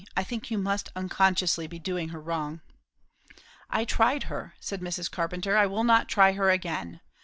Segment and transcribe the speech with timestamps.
[0.17, 2.61] "I think you must unconsciously be doing her wrong."
[3.69, 5.11] "I tried her," said Mrs.
[5.11, 5.55] Carpenter.
[5.55, 7.01] "I will not try her again.